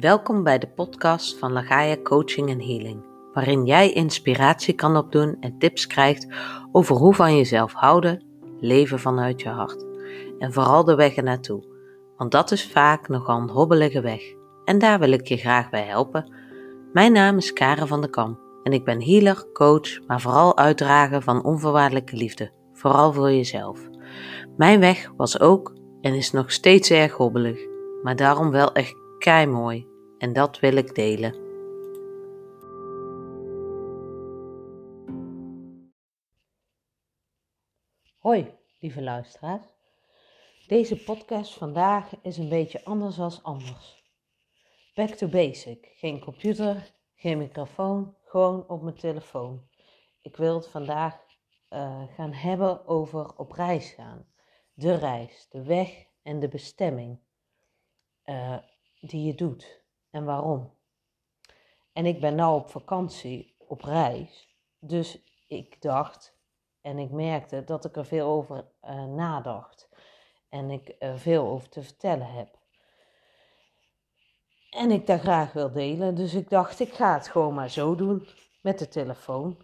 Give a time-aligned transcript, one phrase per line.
[0.00, 5.58] Welkom bij de podcast van Lagaia Coaching en Healing, waarin jij inspiratie kan opdoen en
[5.58, 6.26] tips krijgt
[6.72, 8.24] over hoe van jezelf houden,
[8.60, 9.84] leven vanuit je hart.
[10.38, 11.64] En vooral de weg ernaartoe,
[12.16, 14.22] want dat is vaak nogal een hobbelige weg.
[14.64, 16.34] En daar wil ik je graag bij helpen.
[16.92, 21.22] Mijn naam is Karen van der Kam en ik ben healer, coach, maar vooral uitdrager
[21.22, 23.88] van onvoorwaardelijke liefde, vooral voor jezelf.
[24.56, 27.58] Mijn weg was ook en is nog steeds erg hobbelig,
[28.02, 29.92] maar daarom wel echt kei mooi
[30.24, 31.34] en dat wil ik delen.
[38.18, 39.66] Hoi, lieve luisteraars.
[40.66, 44.02] Deze podcast vandaag is een beetje anders dan anders.
[44.94, 45.92] Back to basic.
[45.96, 49.68] Geen computer, geen microfoon, gewoon op mijn telefoon.
[50.22, 51.14] Ik wil het vandaag
[51.70, 54.26] uh, gaan hebben over op reis gaan.
[54.74, 57.18] De reis, de weg en de bestemming
[58.24, 58.58] uh,
[59.00, 59.83] die je doet
[60.14, 60.70] en waarom.
[61.92, 64.56] En ik ben nou op vakantie, op reis.
[64.78, 66.36] Dus ik dacht
[66.80, 69.88] en ik merkte dat ik er veel over uh, nadacht.
[70.48, 72.58] En ik er veel over te vertellen heb.
[74.70, 76.14] En ik dat graag wil delen.
[76.14, 78.28] Dus ik dacht, ik ga het gewoon maar zo doen.
[78.62, 79.58] Met de telefoon.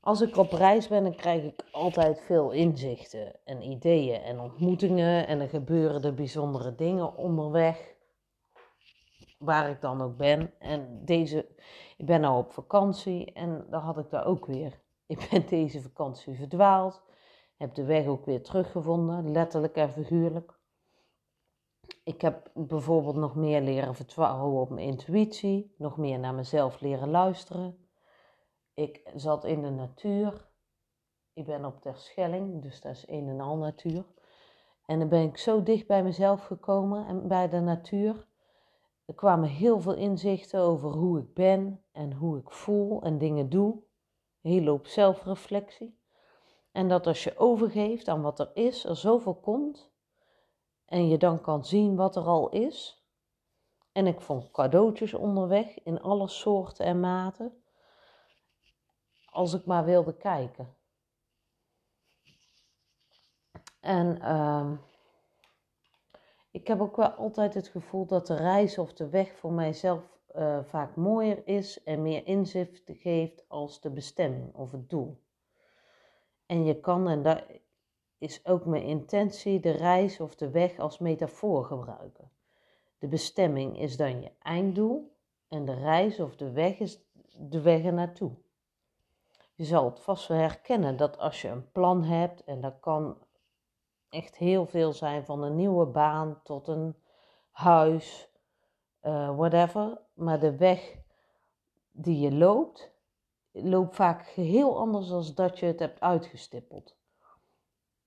[0.00, 5.26] Als ik op reis ben, dan krijg ik altijd veel inzichten en ideeën en ontmoetingen.
[5.26, 7.96] En er gebeuren er bijzondere dingen onderweg
[9.38, 10.52] waar ik dan ook ben.
[10.58, 11.48] En deze,
[11.96, 14.80] ik ben nou op vakantie en dan had ik daar ook weer.
[15.06, 17.02] Ik ben deze vakantie verdwaald,
[17.56, 20.58] heb de weg ook weer teruggevonden, letterlijk en figuurlijk.
[22.04, 27.10] Ik heb bijvoorbeeld nog meer leren vertrouwen op mijn intuïtie, nog meer naar mezelf leren
[27.10, 27.88] luisteren.
[28.74, 30.48] Ik zat in de natuur.
[31.32, 34.04] Ik ben op Terschelling, dus dat is een en al natuur.
[34.86, 38.27] En dan ben ik zo dicht bij mezelf gekomen en bij de natuur
[39.08, 43.48] er kwamen heel veel inzichten over hoe ik ben en hoe ik voel en dingen
[43.48, 43.82] doe.
[44.42, 45.98] Een hele hoop zelfreflectie.
[46.72, 49.90] En dat als je overgeeft aan wat er is, er zoveel komt.
[50.84, 53.06] En je dan kan zien wat er al is.
[53.92, 57.62] En ik vond cadeautjes onderweg in alle soorten en maten.
[59.30, 60.76] Als ik maar wilde kijken.
[63.80, 64.72] En uh,
[66.58, 70.18] ik heb ook wel altijd het gevoel dat de reis of de weg voor mijzelf
[70.36, 75.22] uh, vaak mooier is en meer inzicht geeft als de bestemming of het doel.
[76.46, 77.44] En je kan, en dat
[78.18, 82.30] is ook mijn intentie, de reis of de weg als metafoor gebruiken.
[82.98, 85.16] De bestemming is dan je einddoel
[85.48, 87.00] en de reis of de weg is
[87.36, 88.30] de weg er naartoe.
[89.54, 93.16] Je zal het vast wel herkennen dat als je een plan hebt, en dat kan
[94.10, 96.96] echt heel veel zijn van een nieuwe baan tot een
[97.50, 98.30] huis,
[99.02, 100.00] uh, whatever.
[100.14, 100.96] Maar de weg
[101.90, 102.90] die je loopt,
[103.52, 106.96] loopt vaak heel anders dan dat je het hebt uitgestippeld.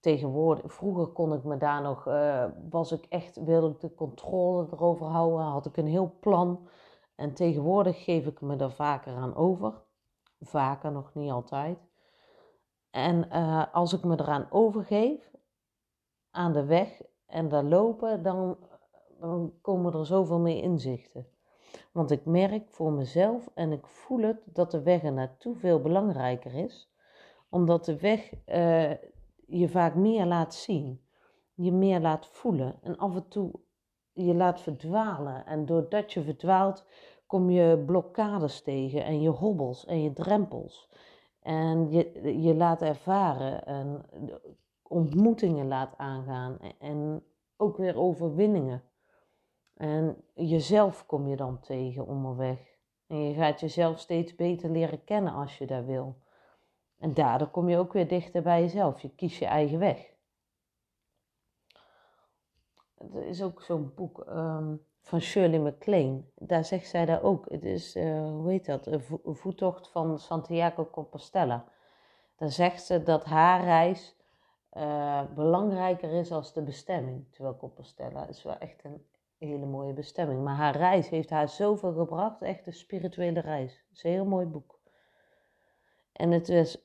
[0.00, 4.66] Tegenwoordig, vroeger kon ik me daar nog, uh, was ik echt, wilde ik de controle
[4.72, 6.68] erover houden, had ik een heel plan.
[7.14, 9.82] En tegenwoordig geef ik me daar vaker aan over.
[10.40, 11.78] Vaker, nog niet altijd.
[12.90, 15.30] En uh, als ik me eraan overgeef,
[16.30, 18.56] aan de weg en daar lopen, dan,
[19.20, 21.26] dan komen er zoveel meer inzichten.
[21.92, 25.80] Want ik merk voor mezelf en ik voel het dat de weg er naartoe veel
[25.80, 26.92] belangrijker is,
[27.50, 28.90] omdat de weg uh,
[29.46, 31.00] je vaak meer laat zien,
[31.54, 33.60] je meer laat voelen en af en toe
[34.12, 35.46] je laat verdwalen.
[35.46, 36.84] En doordat je verdwaalt,
[37.26, 40.90] kom je blokkades tegen en je hobbels en je drempels.
[41.42, 44.04] En je, je laat ervaren en
[44.88, 47.22] ontmoetingen laat aangaan en
[47.56, 48.82] ook weer overwinningen.
[49.74, 52.76] En jezelf kom je dan tegen onderweg.
[53.06, 56.16] En je gaat jezelf steeds beter leren kennen als je dat wil.
[56.98, 59.00] En daardoor kom je ook weer dichter bij jezelf.
[59.00, 60.12] Je kiest je eigen weg.
[63.12, 66.22] Er is ook zo'n boek ehm, van Shirley MacLaine.
[66.34, 67.50] Daar zegt zij daar ook.
[67.50, 68.86] Het is, uh, hoe heet dat?
[68.86, 71.64] Een voettocht van Santiago Compostela.
[72.36, 74.17] Daar zegt ze dat haar reis
[74.78, 77.32] uh, belangrijker is als de bestemming.
[77.32, 79.06] Terwijl Compostela is wel echt een
[79.38, 80.44] hele mooie bestemming.
[80.44, 82.42] Maar haar reis heeft haar zoveel gebracht.
[82.42, 83.84] Echt een spirituele reis.
[83.88, 84.80] Het is een heel mooi boek.
[86.12, 86.82] En het is,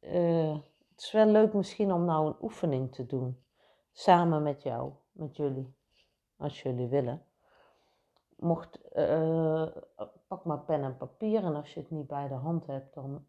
[0.00, 0.56] uh,
[0.88, 3.44] het is wel leuk misschien om nou een oefening te doen.
[3.92, 5.74] Samen met jou, met jullie.
[6.36, 7.22] Als jullie willen.
[8.36, 8.80] Mocht,
[10.26, 11.44] pak maar pen en papier.
[11.44, 13.24] En als je het niet bij de hand hebt, dan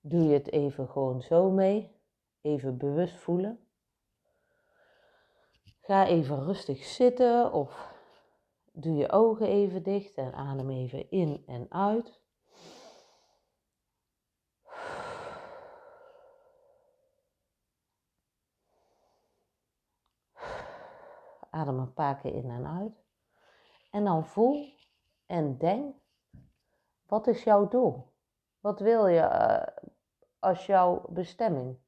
[0.00, 1.95] doe je het even gewoon zo mee
[2.46, 3.58] even bewust voelen.
[5.80, 7.94] Ga even rustig zitten of
[8.72, 12.20] doe je ogen even dicht en adem even in en uit.
[21.50, 23.04] Adem een paar keer in en uit.
[23.90, 24.72] En dan voel
[25.26, 25.94] en denk,
[27.06, 28.12] wat is jouw doel?
[28.60, 29.86] Wat wil je uh,
[30.38, 31.78] als jouw bestemming?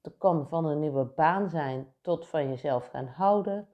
[0.00, 3.68] Het kan van een nieuwe baan zijn tot van jezelf gaan houden,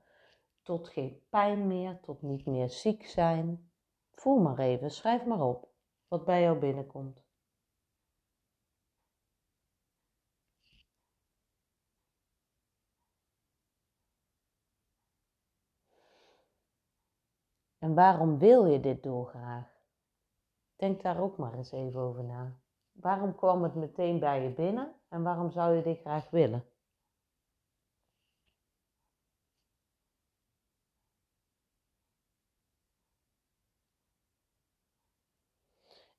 [0.63, 3.71] tot geen pijn meer, tot niet meer ziek zijn.
[4.11, 5.69] Voel maar even, schrijf maar op
[6.09, 7.25] wat bij jou binnenkomt.
[17.79, 19.75] En waarom wil je dit dolgraag?
[20.77, 22.59] Denk daar ook maar eens even over na.
[22.93, 26.65] Waarom kwam het meteen bij je binnen en waarom zou je dit graag willen?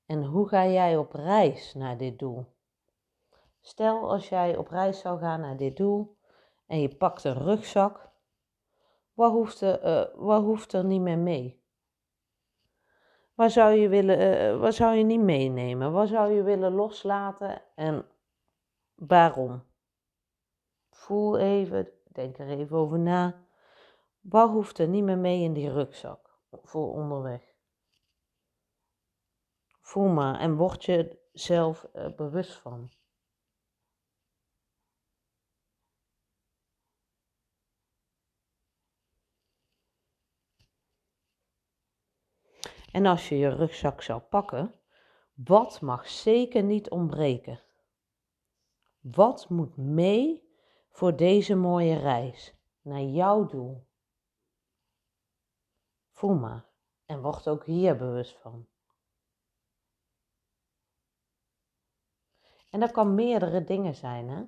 [0.06, 2.46] En hoe ga jij op reis naar dit doel?
[3.60, 6.16] Stel als jij op reis zou gaan naar dit doel
[6.66, 8.10] en je pakt een rugzak,
[9.12, 11.62] wat hoeft er, uh, wat hoeft er niet meer mee?
[13.34, 15.92] Waar zou je, willen, uh, wat zou je niet meenemen?
[15.92, 18.06] Wat zou je willen loslaten en
[18.98, 19.64] waarom?
[20.90, 23.46] Voel even, denk er even over na.
[24.20, 27.54] Wat hoeft er niet meer mee in die rugzak voor onderweg?
[29.80, 32.90] Voel maar en word je zelf uh, bewust van.
[42.92, 44.74] En als je je rugzak zou pakken,
[45.34, 47.67] wat mag zeker niet ontbreken?
[49.00, 50.48] Wat moet mee
[50.90, 53.86] voor deze mooie reis naar jouw doel?
[56.10, 56.68] Voel maar
[57.04, 58.68] en word ook hier bewust van.
[62.70, 64.44] En dat kan meerdere dingen zijn, hè?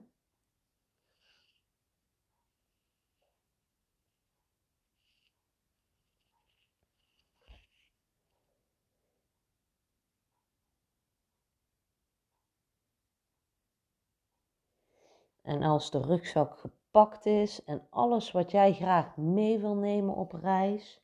[15.50, 20.32] En als de rugzak gepakt is en alles wat jij graag mee wil nemen op
[20.32, 21.02] reis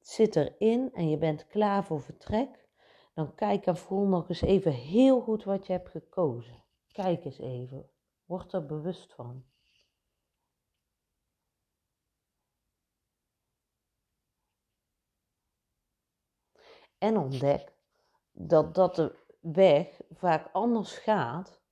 [0.00, 2.68] zit erin en je bent klaar voor vertrek,
[3.14, 6.64] dan kijk en voel nog eens even heel goed wat je hebt gekozen.
[6.92, 7.90] Kijk eens even,
[8.24, 9.44] word er bewust van.
[16.98, 17.72] En ontdek
[18.32, 21.64] dat, dat de weg vaak anders gaat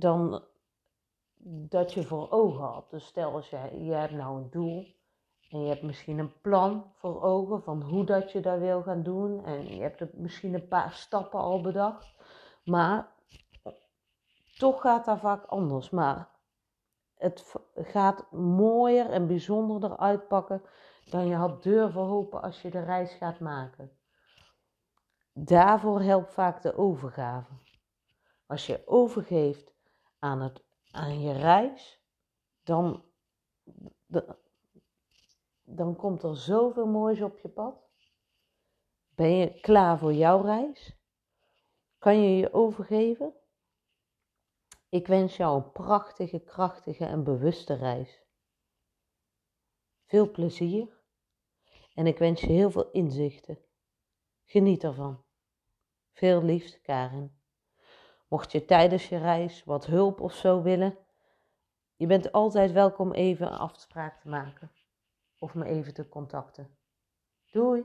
[0.00, 0.44] dan
[1.68, 2.90] dat je voor ogen had.
[2.90, 4.86] Dus stel als jij, je hebt nou een doel
[5.50, 9.02] en je hebt misschien een plan voor ogen van hoe dat je dat wil gaan
[9.02, 12.14] doen en je hebt misschien een paar stappen al bedacht,
[12.64, 13.12] maar
[14.58, 15.90] toch gaat dat vaak anders.
[15.90, 16.28] Maar
[17.14, 20.62] het gaat mooier en bijzonderder uitpakken
[21.10, 23.90] dan je had durven hopen als je de reis gaat maken.
[25.32, 27.52] Daarvoor helpt vaak de overgave.
[28.46, 29.72] Als je overgeeft
[30.20, 32.00] aan, het, aan je reis,
[32.62, 33.04] dan,
[35.62, 37.88] dan komt er zoveel moois op je pad.
[39.14, 40.96] Ben je klaar voor jouw reis?
[41.98, 43.34] Kan je je overgeven?
[44.88, 48.22] Ik wens jou een prachtige, krachtige en bewuste reis.
[50.06, 51.00] Veel plezier
[51.94, 53.58] en ik wens je heel veel inzichten.
[54.44, 55.24] Geniet ervan.
[56.12, 57.39] Veel liefst, Karin.
[58.30, 60.98] Mocht je tijdens je reis wat hulp of zo willen,
[61.96, 64.70] je bent altijd welkom even een afspraak te maken
[65.38, 66.76] of me even te contacten.
[67.50, 67.84] Doei!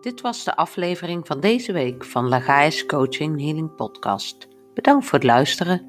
[0.00, 4.51] Dit was de aflevering van deze week van Lagais Coaching Healing Podcast.
[4.74, 5.86] Bedankt voor het luisteren.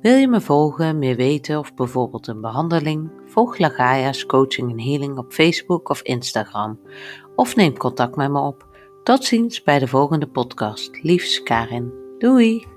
[0.00, 3.10] Wil je me volgen, meer weten of bijvoorbeeld een behandeling?
[3.26, 6.80] Volg Lagaia's Coaching en Healing op Facebook of Instagram.
[7.36, 8.66] Of neem contact met me op.
[9.02, 11.02] Tot ziens bij de volgende podcast.
[11.02, 11.92] Liefs Karin.
[12.18, 12.75] Doei!